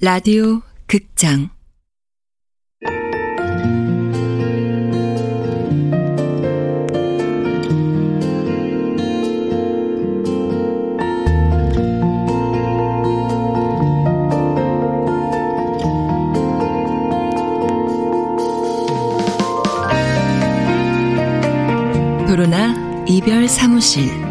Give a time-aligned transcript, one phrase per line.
[0.00, 1.50] 라디오 극장.
[22.28, 24.27] 도로나 이별 사무실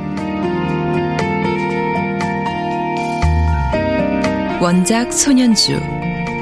[4.59, 5.79] 원작 손현주,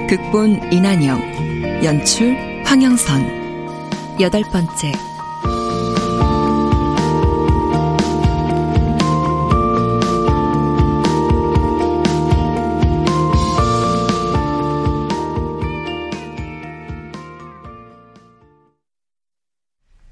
[0.10, 2.34] 극본 이난영, 연출
[2.66, 4.16] 황영선.
[4.22, 4.94] 여덟 번째.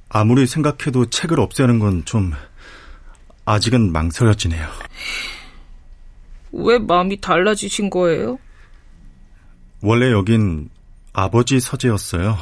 [0.10, 2.34] 아무리 생각해도 책을 없애는 건 좀
[3.46, 4.68] 아직은 망설여지네요.
[6.54, 8.40] 왜 마음이 달라지신 거예요?
[9.82, 10.70] 원래 여긴
[11.12, 12.38] 아버지 서재였어요.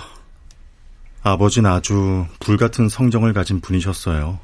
[1.23, 4.39] 아버지는 아주 불같은 성정을 가진 분이셨어요.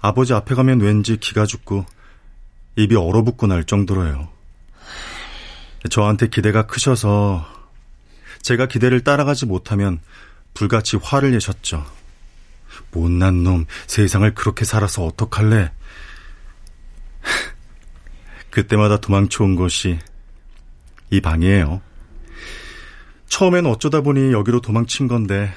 [0.00, 1.86] 아버지 앞에 가면 왠지 기가 죽고
[2.76, 4.28] 입이 얼어붙고 날 정도로요.
[5.90, 7.46] 저한테 기대가 크셔서
[8.42, 10.00] 제가 기대를 따라가지 못하면
[10.52, 11.84] 불같이 화를 내셨죠.
[12.90, 15.72] 못난 놈, 세상을 그렇게 살아서 어떡할래?
[18.54, 19.98] 그때마다 도망쳐 온 것이
[21.10, 21.82] 이 방이에요.
[23.26, 25.52] 처음엔 어쩌다 보니 여기로 도망친 건데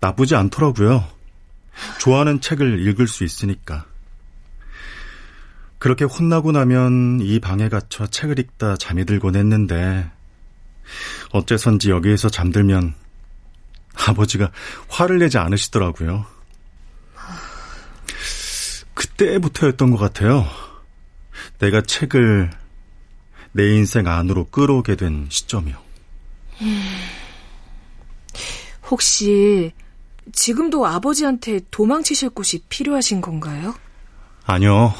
[0.00, 1.06] 나쁘지 않더라고요.
[2.00, 3.86] 좋아하는 책을 읽을 수 있으니까.
[5.78, 10.10] 그렇게 혼나고 나면 이 방에 갇혀 책을 읽다 잠이 들곤 했는데
[11.30, 12.92] 어째선지 여기에서 잠들면
[14.08, 14.50] 아버지가
[14.88, 16.26] 화를 내지 않으시더라고요.
[18.94, 20.67] 그때부터였던 것 같아요.
[21.58, 22.50] 내가 책을
[23.52, 25.76] 내 인생 안으로 끌어오게 된 시점이요.
[28.90, 29.72] 혹시
[30.32, 33.74] 지금도 아버지한테 도망치실 곳이 필요하신 건가요?
[34.44, 34.94] 아니요.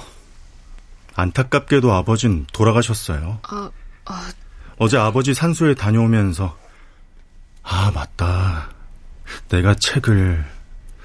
[1.14, 3.40] 안타깝게도 아버진 돌아가셨어요.
[3.42, 3.70] 아,
[4.04, 4.32] 아...
[4.78, 6.56] 어제 아버지 산소에 다녀오면서
[7.62, 8.70] 아, 맞다.
[9.48, 10.44] 내가 책을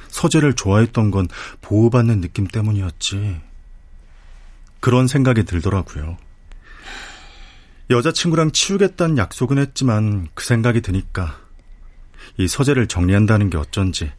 [0.07, 1.27] 서재를 좋아했던 건
[1.61, 3.41] 보호받는 느낌 때문이었지.
[4.83, 6.17] 그런 생각이 들더라고요.
[7.89, 11.39] 여자친구랑 치우겠다는 약속은 했지만 그 생각이 드니까
[12.35, 14.11] 이 서재를 정리한다는 게 어쩐지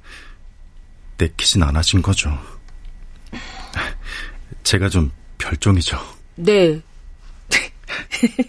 [1.18, 2.30] 내키진 않아진 거죠.
[4.62, 5.98] 제가 좀 별종이죠.
[6.36, 6.80] 네.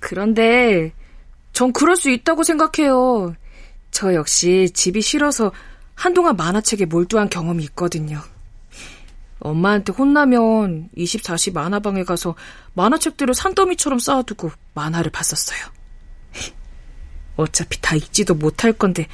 [0.00, 0.94] 그런데
[1.52, 3.34] 전 그럴 수 있다고 생각해요.
[3.90, 5.52] 저 역시 집이 싫어서
[5.94, 8.22] 한동안 만화책에 몰두한 경험이 있거든요.
[9.42, 12.34] 엄마한테 혼나면 24시 만화방에 가서
[12.74, 15.58] 만화책들을 산더미처럼 쌓아두고 만화를 봤었어요.
[17.36, 19.06] 어차피 다 읽지도 못할 건데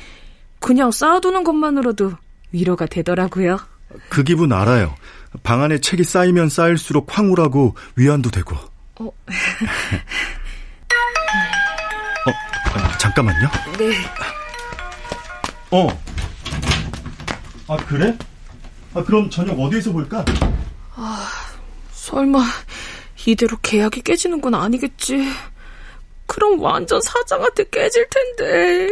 [0.61, 2.13] 그냥 쌓아두는 것만으로도
[2.53, 3.59] 위로가 되더라고요.
[4.09, 4.95] 그 기분 알아요.
[5.43, 8.57] 방 안에 책이 쌓이면 쌓일수록 황홀하고 위안도 되고.
[9.01, 9.05] 어.
[12.27, 13.49] 어, 어 잠깐만요.
[13.79, 13.93] 네.
[15.71, 15.89] 어.
[17.69, 18.17] 아, 그래?
[18.95, 20.25] 아, 그럼 저녁 어디에서 볼까?
[20.95, 21.29] 아,
[21.93, 22.41] 설마
[23.27, 25.29] 이대로 계약이 깨지는 건 아니겠지.
[26.27, 28.89] 그럼 완전 사장한테 깨질 텐데.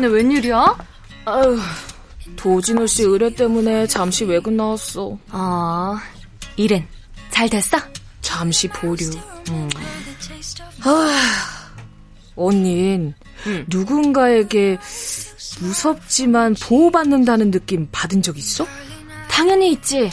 [0.00, 0.78] 시간에 웬일이야?
[1.26, 1.60] 아유,
[2.36, 5.18] 도진우 씨 의뢰 때문에 잠시 외근 나왔어.
[5.30, 6.00] 아,
[6.56, 6.86] 일은
[7.30, 7.76] 잘 됐어?
[8.22, 9.10] 잠시 보류.
[9.50, 9.68] 음.
[10.84, 11.70] 아,
[12.34, 13.14] 언닌
[13.46, 13.66] 음.
[13.68, 14.78] 누군가에게
[15.60, 18.66] 무섭지만 보호받는다는 느낌 받은 적 있어?
[19.28, 20.10] 당연히 있지.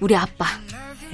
[0.00, 0.46] 우리 아빠.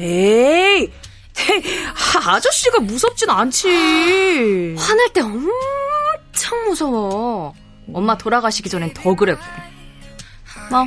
[0.00, 0.90] 에이,
[2.26, 4.74] 아저씨가 무섭진 않지.
[4.76, 7.54] 화날 때 엄청 무서워.
[7.92, 9.42] 엄마 돌아가시기 전엔 더 그랬고.
[10.70, 10.86] 뭐,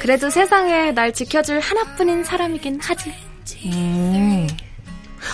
[0.00, 3.12] 그래도 세상에 날 지켜줄 하나뿐인 사람이긴 하지.
[3.66, 4.46] 음,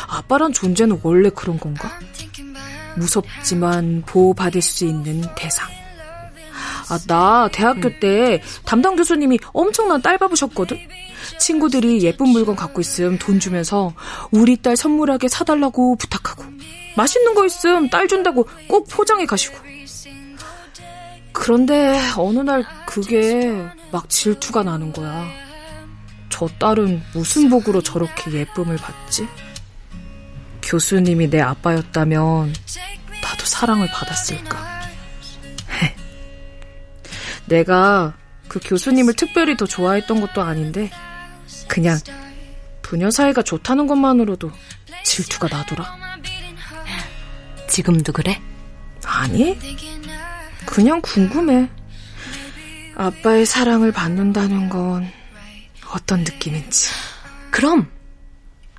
[0.08, 1.90] 아빠란 존재는 원래 그런 건가?
[2.96, 5.68] 무섭지만 보호받을 수 있는 대상.
[6.90, 7.96] 아, 나 대학교 음.
[8.00, 10.78] 때 담당 교수님이 엄청난 딸 바보셨거든?
[11.38, 13.94] 친구들이 예쁜 물건 갖고 있음 돈 주면서
[14.30, 16.44] 우리 딸 선물하게 사달라고 부탁하고
[16.96, 19.56] 맛있는 거 있음 딸 준다고 꼭 포장해 가시고
[21.34, 23.52] 그런데 어느 날 그게
[23.90, 25.28] 막 질투가 나는 거야.
[26.30, 29.28] 저 딸은 무슨 복으로 저렇게 예쁨을 받지?
[30.62, 32.54] 교수님이 내 아빠였다면
[33.22, 34.80] 나도 사랑을 받았을까?
[37.46, 38.14] 내가
[38.48, 40.90] 그 교수님을 특별히 더 좋아했던 것도 아닌데
[41.68, 41.98] 그냥
[42.80, 44.50] 부녀 사이가 좋다는 것만으로도
[45.02, 45.96] 질투가 나더라.
[47.68, 48.40] 지금도 그래?
[49.04, 49.58] 아니,
[50.74, 51.68] 그냥 궁금해.
[52.96, 55.08] 아빠의 사랑을 받는다는 건
[55.92, 56.90] 어떤 느낌인지.
[57.52, 57.88] 그럼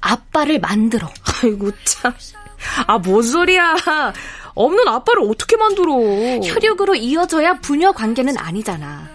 [0.01, 1.09] 아빠를 만들어.
[1.41, 2.13] 아이고 참.
[2.87, 3.77] 아, 뭔 소리야.
[4.55, 5.93] 없는 아빠를 어떻게 만들어.
[6.43, 9.09] 혈육으로 이어져야 부녀 관계는 아니잖아.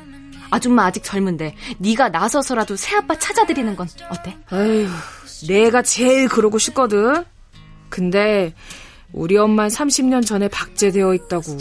[0.50, 4.38] 아줌마 아직 젊은데 네가 나서서라도 새 아빠 찾아드리는 건 어때?
[4.52, 4.88] 에휴,
[5.48, 7.26] 내가 제일 그러고 싶거든.
[7.90, 8.54] 근데
[9.12, 11.58] 우리 엄만 30년 전에 박제되어 있다고.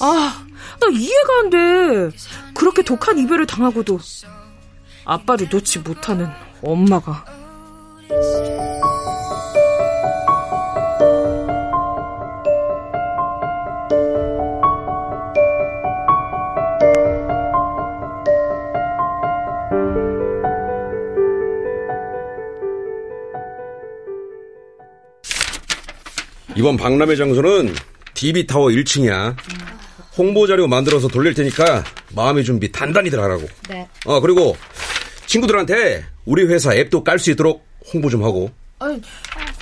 [0.00, 0.46] 아,
[0.80, 2.16] 나 이해가 안 돼.
[2.54, 3.98] 그렇게 독한 이별을 당하고도
[5.04, 6.28] 아빠를 놓지 못하는
[6.62, 7.24] 엄마가.
[26.56, 27.74] 이번 박람회 장소는
[28.14, 29.36] DB타워 1층이야.
[30.18, 31.84] 홍보 자료 만들어서 돌릴 테니까
[32.14, 33.46] 마음의 준비 단단히들 하라고.
[33.68, 33.88] 네.
[34.04, 34.56] 어, 그리고
[35.26, 38.50] 친구들한테 우리 회사 앱도 깔 수 있도록 홍보 좀 하고.
[38.80, 39.00] 아니,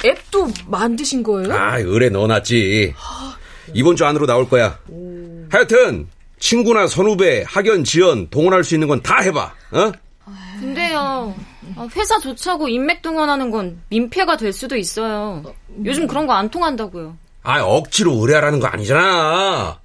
[0.05, 1.53] 앱도 만드신 거예요?
[1.53, 2.95] 아, 의뢰 넣어놨지.
[3.75, 4.79] 이번 주 안으로 나올 거야.
[5.51, 6.09] 하여튼
[6.39, 9.55] 친구나 선후배, 학연, 지연 동원할 수 있는 건 다 해봐.
[9.73, 9.93] 어?
[10.61, 11.35] 근데요,
[11.77, 15.43] 아, 회사 조차고 인맥 동원하는 건 민폐가 될 수도 있어요.
[15.85, 17.17] 요즘 그런 거 안 통한다고요.
[17.43, 19.79] 아, 억지로 의뢰하라는 거 아니잖아.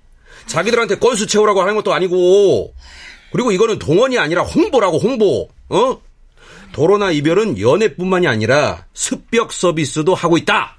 [0.45, 2.73] 자기들한테 건수 채우라고 하는 것도 아니고.
[3.31, 5.49] 그리고 이거는 동원이 아니라 홍보라고 홍보.
[5.69, 6.01] 어?
[6.73, 10.77] 도로나 이별은 연애뿐만이 아니라 습벽 서비스도 하고 있다.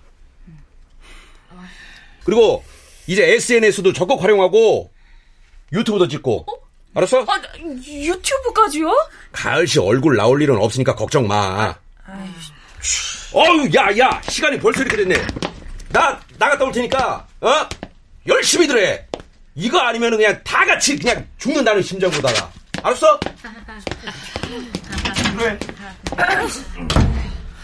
[2.24, 2.64] 그리고
[3.06, 4.90] 이제 SNS도 적극 활용하고
[5.72, 6.46] 유튜브도 찍고.
[6.94, 7.22] 알았어?
[7.22, 7.40] 아,
[7.86, 8.90] 유튜브까지요?
[9.32, 11.74] 가을 씨 얼굴 나올 일은 없으니까 걱정 마.
[13.32, 15.14] 어우, 야, 야, 시간이 벌써 이렇게 됐네.
[15.88, 17.48] 나 나갔다 올 테니까, 어?
[18.26, 19.06] 열심히 들 해.
[19.54, 22.50] 이거 아니면 그냥 다 같이 그냥 죽는다는 심정으로다가.
[22.82, 23.18] 알았어?
[25.36, 25.58] 그래.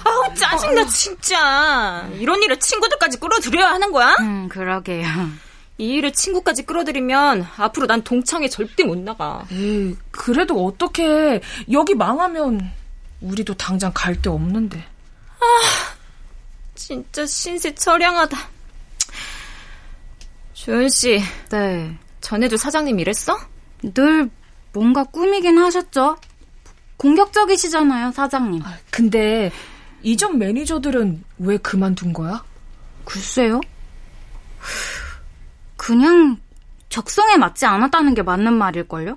[0.04, 4.14] 아우 짜증나 진짜 이런 일을 친구들까지 끌어들여야 하는 거야?
[4.20, 5.06] 음, 그러게요.
[5.78, 11.40] 이 일을 친구까지 끌어들이면 앞으로 난 동창회 절대 못 나가 에이, 그래도 어떻게
[11.70, 12.70] 여기 망하면
[13.20, 14.84] 우리도 당장 갈 데 없는데.
[16.74, 18.36] 진짜 신세 처량하다
[20.68, 21.96] 조연씨 네.
[22.20, 23.38] 전에도 사장님 이랬어?
[23.94, 24.28] 늘
[24.74, 26.18] 뭔가 꾸미긴 하셨죠?
[26.98, 28.62] 공격적이시잖아요, 사장님.
[28.90, 29.50] 근데
[30.02, 32.44] 이전 매니저들은 왜 그만둔 거야?
[33.06, 33.62] 글쎄요.
[35.78, 36.36] 그냥
[36.90, 39.14] 적성에 맞지 않았다는 게 맞는 말일걸요?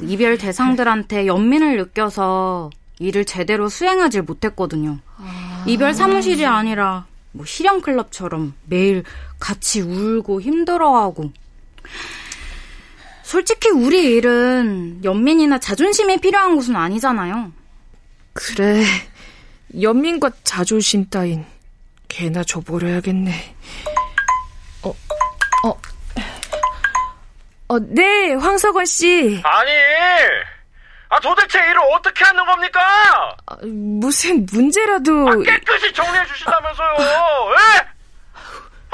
[0.00, 5.00] 이별 대상들한테 연민을 느껴서 일을 제대로 수행하지 못했거든요.
[5.66, 7.04] 이별 사무실이 아니라
[7.36, 9.04] 뭐 실형 클럽처럼 매일
[9.38, 11.32] 같이 울고 힘들어하고.
[13.22, 17.52] 솔직히 우리 일은 연민이나 자존심이 필요한 곳은 아니잖아요.
[18.32, 18.84] 그래.
[19.80, 21.44] 연민과 자존심 따윈
[22.08, 23.54] 개나 줘버려야겠네.
[24.82, 24.90] 어,
[25.64, 25.80] 어.
[27.68, 29.40] 어, 네, 황석원 씨.
[29.42, 29.70] 아니,
[31.08, 32.80] 아 도대체 일을 어떻게 하는 겁니까?
[33.46, 35.28] 아, 무슨 문제라도.
[35.28, 36.96] 아, 깨끗이 정리해 주신다면서요.
[37.52, 37.96] 예?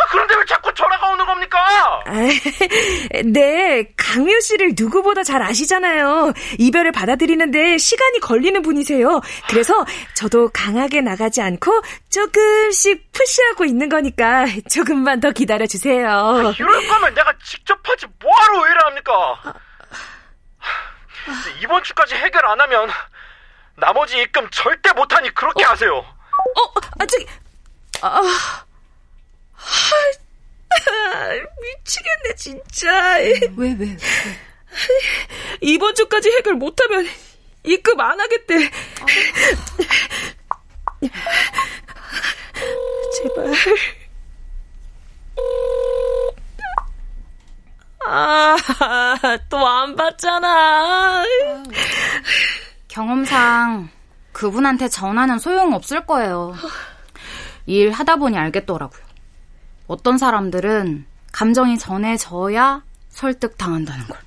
[0.03, 1.59] 아, 그런데 왜 자꾸 전화가 오는 겁니까?
[2.07, 2.13] 아,
[3.25, 6.33] 네, 강미호 씨를 누구보다 잘 아시잖아요.
[6.59, 9.21] 이별을 받아들이는데 시간이 걸리는 분이세요.
[9.49, 16.09] 그래서 저도 강하게 나가지 않고 조금씩 푸시하고 있는 거니까 조금만 더 기다려 주세요.
[16.09, 19.55] 아, 이럴 거면 내가 직접 하지 뭐하러 의뢰 합니까?
[21.61, 22.91] 이번 주까지 해결 안 하면
[23.77, 25.97] 나머지 입금 절대 못하니 그렇게 하세요.
[25.99, 27.27] 어, 아, 저기,
[28.01, 28.21] 아,
[31.15, 31.29] 아,
[31.61, 33.17] 미치겠네, 진짜.
[33.57, 33.97] 왜, 왜?
[35.61, 37.07] 이번 주까지 해결 못하면
[37.65, 38.71] 입금 안 하겠대.
[43.17, 43.55] 제발.
[48.07, 48.57] 아,
[49.49, 51.25] 또안 받잖아.
[52.89, 53.89] 경험상
[54.33, 56.55] 그분한테 전화는 소용없을 거예요.
[57.67, 59.03] 일 하다 보니 알겠더라고요.
[59.87, 64.19] 어떤 사람들은 감정이 전해져야 설득 당한다는 걸.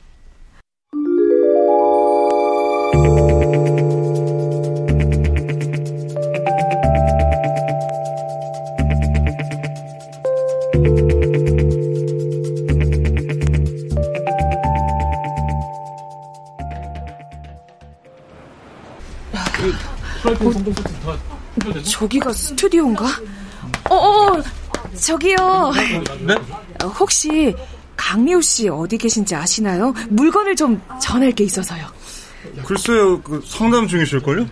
[20.26, 23.06] 어, 저기가 스튜디오인가?
[23.90, 24.44] 어, 어,
[24.96, 25.72] 저기요.
[26.22, 26.36] 네?
[27.00, 27.56] 혹시
[27.96, 29.94] 강미호 씨 어디 계신지 아시나요?
[30.10, 31.86] 물건을 좀 전할 게 있어서요.
[32.66, 34.46] 글쎄요, 그 상담 중이실걸요?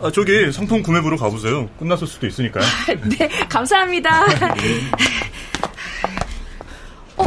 [0.00, 1.68] 아, 저기 상품 구매부로 가보세요.
[1.78, 2.64] 끝났을 수도 있으니까요.
[3.18, 4.24] 네, 감사합니다.
[7.16, 7.24] 어,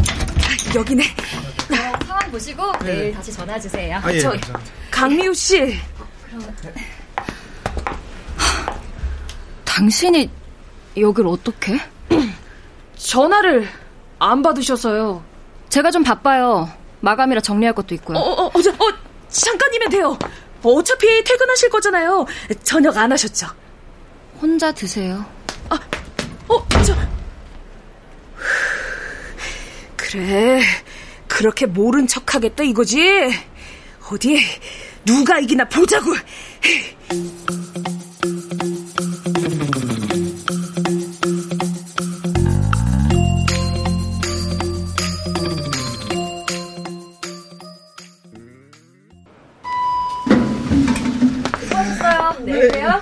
[0.76, 1.04] 여기네.
[1.04, 4.00] 어, 상황 보시고 내일 다시 전화 주세요.
[4.02, 4.34] 아, 예, 저,
[4.90, 5.78] 강미우 씨.
[9.72, 10.30] 당신이
[10.98, 11.80] 여길 어떻게?
[12.98, 13.70] 전화를
[14.20, 15.24] 안 받으셔서요.
[15.70, 16.70] 제가 좀 바빠요.
[17.00, 18.18] 마감이라 정리할 것도 있고요.
[18.18, 18.94] 어, 어, 어, 저, 어
[19.30, 20.20] 잠깐이면 돼요.
[20.62, 22.26] 어차피 퇴근하실 거잖아요.
[22.64, 23.48] 저녁 안 하셨죠?
[24.42, 25.26] 혼자 드세요.
[25.70, 25.80] 아,
[26.50, 26.94] 어, 저.
[29.96, 30.62] 그래.
[31.30, 33.32] 그렇게 모른 척 하겠다 이거지?
[34.12, 34.38] 어디,
[35.06, 36.14] 누가 이기나 보자고.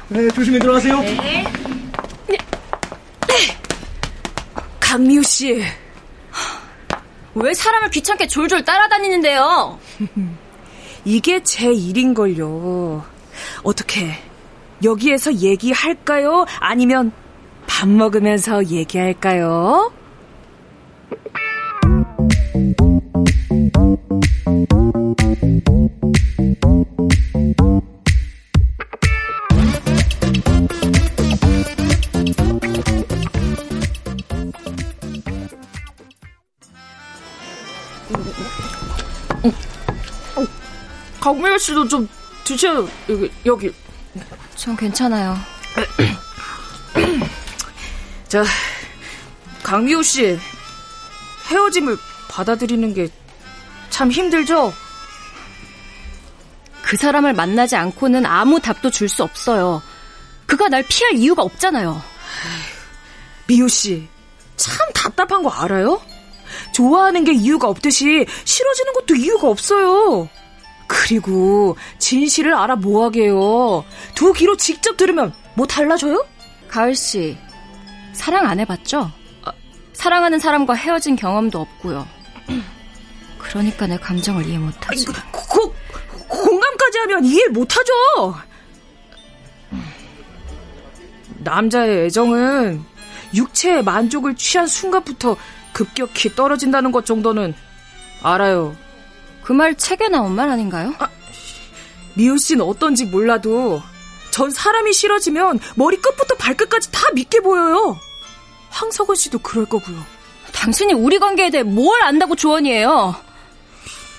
[0.09, 0.99] 네, 조심히 들어가세요.
[1.01, 1.43] 네.
[4.79, 5.63] 강미우 씨.
[7.35, 9.79] 왜 사람을 귀찮게 졸졸 따라다니는데요?
[11.05, 13.05] 이게 제 일인걸요.
[13.63, 14.11] 어떻게,
[14.83, 16.45] 여기에서 얘기할까요?
[16.59, 17.11] 아니면
[17.67, 19.93] 밥 먹으면서 얘기할까요?
[41.33, 42.07] 강미우 씨도 좀
[42.43, 42.87] 드세요.
[43.07, 43.71] 여기, 여기.
[44.55, 45.37] 전 괜찮아요.
[48.27, 48.43] 자,
[49.63, 50.37] 강미호 씨,
[51.49, 51.97] 헤어짐을
[52.29, 53.09] 받아들이는 게
[53.89, 54.71] 참 힘들죠?
[56.83, 59.81] 그 사람을 만나지 않고는 아무 답도 줄 수 없어요.
[60.45, 62.01] 그가 날 피할 이유가 없잖아요.
[63.47, 64.07] 미호 씨,
[64.55, 66.01] 참 답답한 거 알아요?
[66.73, 70.29] 좋아하는 게 이유가 없듯이 싫어지는 것도 이유가 없어요.
[70.89, 73.85] 그리고 진실을 알아 뭐하게요.
[74.15, 76.25] 두 귀로 직접 들으면 뭐 달라져요?
[76.67, 77.37] 가을 씨,
[78.13, 79.11] 사랑 안 해봤죠?
[79.93, 82.07] 사랑하는 사람과 헤어진 경험도 없고요.
[83.37, 85.05] 그러니까 내 감정을 이해 못하지.
[85.05, 85.75] 고, 고,
[86.27, 87.93] 공감까지 하면 이해 못하죠.
[91.37, 92.83] 남자의 애정은
[93.35, 95.37] 육체의 만족을 취한 순간부터
[95.71, 97.53] 급격히 떨어진다는 것 정도는
[98.23, 98.75] 알아요.
[99.49, 100.93] 그 말 책에 나온 말 아닌가요?
[102.13, 103.81] 미우 씨는 어떤지 몰라도
[104.29, 107.99] 전 사람이 싫어지면 머리 끝부터 발끝까지 다 믿게 보여요.
[108.69, 109.97] 황석원 씨도 그럴 거고요.
[110.53, 113.15] 당신이 우리 관계에 대해 뭘 안다고 조언이에요?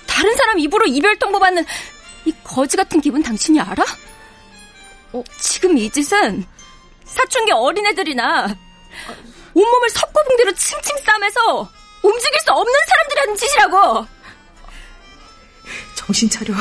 [0.05, 1.65] 다른 사람 입으로 이별 통보 받는
[2.25, 3.85] 이 거지 같은 기분 당신이 알아?
[5.13, 6.45] 어, 지금 이 짓은
[7.05, 8.53] 사춘기 어린애들이나
[9.53, 11.69] 온몸을 석고붕대로 칭칭 싸매서
[12.03, 14.20] 움직일 수 없는 사람들이 하는 짓이라고!
[16.11, 16.53] 정신 차려.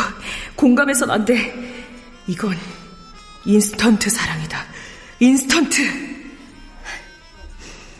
[0.54, 1.52] 공감해선 안 돼.
[2.28, 2.56] 이건
[3.44, 4.64] 인스턴트 사랑이다.
[5.18, 5.82] 인스턴트.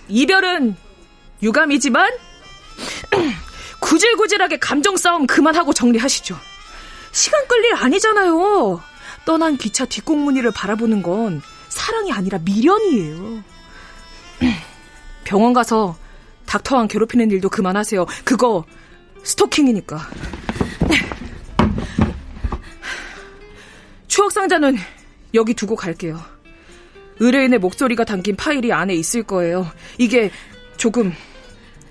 [0.07, 0.76] 이별은
[1.42, 2.12] 유감이지만
[3.80, 6.38] 구질구질하게 감정 싸움 그만하고 정리하시죠.
[7.11, 8.80] 시간 끌일 아니잖아요.
[9.25, 13.42] 떠난 기차 뒷공무니를 바라보는 건 사랑이 아니라 미련이에요.
[15.25, 15.97] 병원 가서
[16.47, 18.07] 닥터왕 괴롭히는 일도 그만하세요.
[18.25, 18.64] 그거
[19.25, 20.09] 스토킹이니까.
[24.31, 24.79] 추억 상자는
[25.35, 26.21] 여기 두고 갈게요.
[27.19, 29.71] 의뢰인의 목소리가 담긴 파일이 안에 있을 거예요.
[29.99, 30.31] 이게
[30.77, 31.13] 조금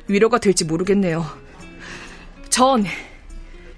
[0.07, 1.25] 위로가 될지 모르겠네요.
[2.49, 2.85] 전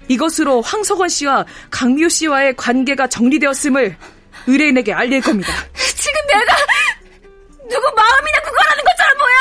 [0.08, 3.96] 이것으로 황석원 씨와 강미호 씨와의 관계가 정리되었음을
[4.46, 5.52] 의뢰인에게 알릴 겁니다.
[5.74, 6.56] 지금 내가
[7.68, 9.34] 누구 마음이나 구걸하는 것처럼 보여?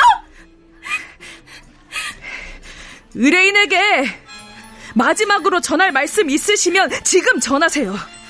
[3.16, 4.20] 의뢰인에게
[4.96, 8.21] 마지막으로 전할 말씀 있으시면 지금 전하세요.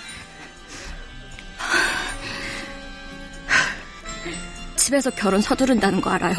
[4.81, 6.35] 집에서 결혼 서두른다는 거 알아요.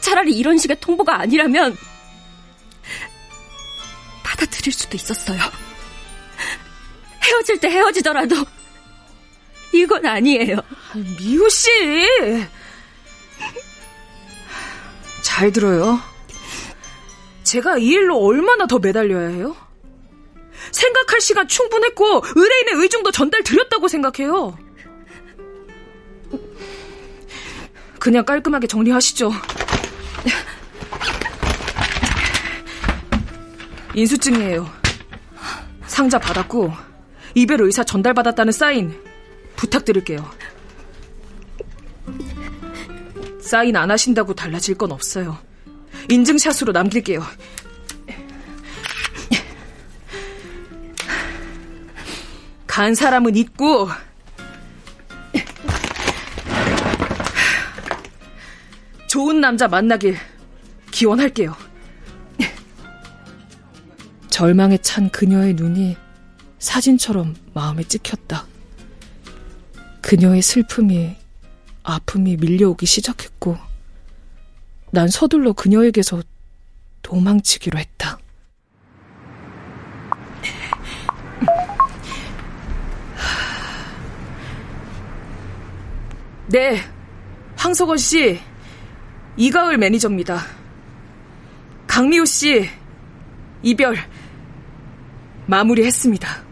[0.00, 1.76] 차라리 이런 식의 통보가 아니라면
[4.66, 5.38] 드릴 수도 있었어요.
[7.22, 8.34] 헤어질 때 헤어지더라도
[9.72, 10.56] 이건 아니에요.
[11.20, 11.70] 미호 씨.
[15.22, 16.00] 잘 들어요.
[17.44, 19.56] 제가 이 일로 얼마나 더 매달려야 해요?
[20.72, 24.58] 생각할 시간 충분했고 의뢰인의 의중도 전달 드렸다고 생각해요.
[28.06, 29.32] 그냥 깔끔하게 정리하시죠.
[33.96, 34.70] 인수증이에요.
[35.88, 36.72] 상자 받았고
[37.34, 38.96] 이별 의사 전달받았다는 사인
[39.56, 40.24] 부탁드릴게요.
[43.40, 45.38] 사인 안 하신다고 달라질 건 없어요.
[46.08, 47.24] 인증샷으로 남길게요.
[52.68, 53.88] 간 사람은 있고
[59.26, 60.16] 좋은 남자 만나길
[60.92, 61.52] 기원할게요.
[64.30, 65.96] 절망에 찬 그녀의 눈이
[66.60, 68.46] 사진처럼 마음에 찍혔다.
[70.00, 71.16] 그녀의 슬픔이,
[71.82, 73.58] 아픔이 밀려오기 시작했고,
[74.92, 76.22] 난 서둘러 그녀에게서
[77.02, 78.20] 도망치기로 했다.
[86.46, 86.78] 네,
[87.56, 88.40] 황석원 씨,
[89.36, 90.40] 이가을 매니저입니다.
[91.86, 92.68] 강미호 씨,
[93.62, 93.96] 이별
[95.46, 96.45] 마무리했습니다.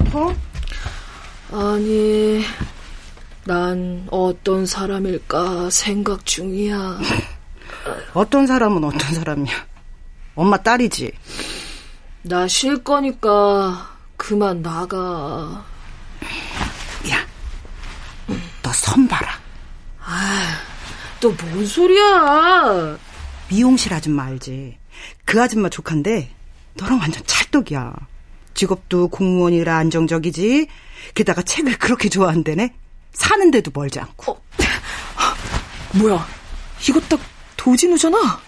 [0.00, 0.34] 아파?
[1.52, 2.44] 아니,
[3.44, 6.98] 난 어떤 사람일까 생각 중이야.
[8.14, 9.54] 어떤 사람은 어떤 사람이야?
[10.34, 11.12] 엄마 딸이지?
[12.22, 15.64] 나 쉴 거니까 그만 나가.
[17.10, 17.26] 야,
[18.62, 19.38] 너 선 봐라.
[20.04, 20.58] 아,
[21.20, 22.98] 또 뭔 소리야?
[23.48, 24.76] 미용실 아줌마 알지?
[25.24, 26.34] 그 아줌마 조카인데
[26.74, 27.94] 너랑 완전 찰떡이야.
[28.66, 30.66] 직업도 공무원이라 안정적이지.
[31.14, 32.72] 게다가 책을 그렇게 좋아한대네.
[33.12, 34.32] 사는데도 멀지 않고.
[34.32, 34.40] 어,
[35.98, 36.26] 뭐야?
[36.88, 37.20] 이거 딱
[37.56, 38.40] 도진우잖아.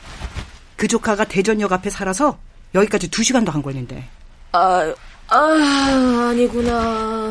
[0.77, 2.39] 그 조카가 대전역 앞에 살아서
[2.75, 4.05] 여기까지 두 시간도 안 걸린대.
[4.53, 4.95] 아,
[5.29, 7.31] 아, 아니구나.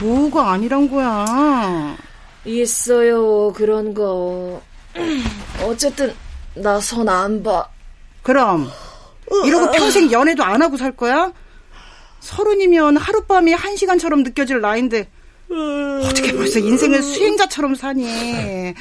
[0.00, 1.96] 뭐가 아니란 거야.
[2.44, 4.60] 있어요, 그런 거.
[5.62, 6.14] 어쨌든,
[6.54, 7.68] 나 선 안 봐.
[8.22, 8.68] 그럼,
[9.44, 11.32] 이러고 평생 연애도 안 하고 살 거야?
[12.20, 15.08] 서른이면 하룻밤이 한 시간처럼 느껴질 나이인데,
[16.04, 18.74] 어떻게 벌써 인생을 수행자처럼 사니?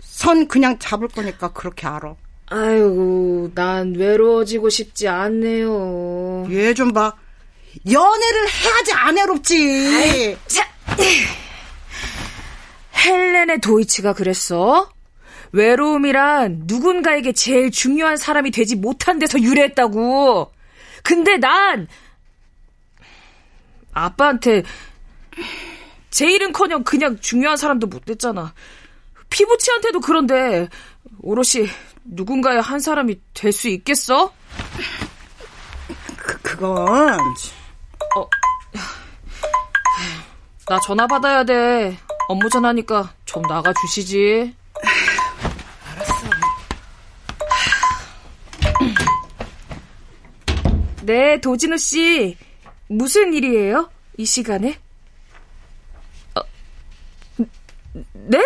[0.00, 2.14] 선 그냥 잡을 거니까 그렇게 알아.
[2.50, 6.46] 아이고, 난 외로워지고 싶지 않네요.
[6.50, 7.14] 얘 좀 봐.
[7.90, 10.36] 연애를 해야지 안 외롭지.
[12.96, 14.90] 헬렌의 도이치가 그랬어?
[15.52, 20.52] 외로움이란 누군가에게 제일 중요한 사람이 되지 못한 데서 유래했다고.
[21.08, 21.88] 근데 난
[23.94, 24.62] 아빠한테
[26.10, 28.52] 제 일은커녕 그냥 중요한 사람도 못 됐잖아.
[29.30, 30.68] 피부치한테도 그런데
[31.22, 31.66] 오롯이
[32.04, 34.34] 누군가의 한 사람이 될 수 있겠어?
[36.18, 37.18] 그, 그건
[38.16, 38.28] 어,
[40.68, 41.96] 나 전화 받아야 돼.
[42.28, 44.54] 업무 전화니까 좀 나가 주시지.
[51.08, 52.36] 네, 도진우 씨.
[52.86, 53.90] 무슨 일이에요?
[54.18, 54.78] 이 시간에?
[56.34, 56.42] 어,
[58.12, 58.38] 네?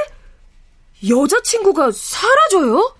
[1.08, 2.94] 여자친구가 사라져요?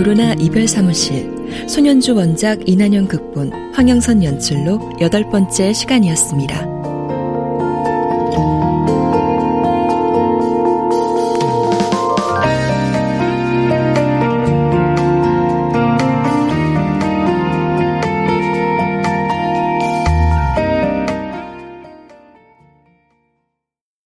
[0.00, 1.30] 도로나 이별 사무실
[1.68, 6.69] 소년주 원작 이난영 극본 황영선 연출로 여덟 번째 시간이었습니다.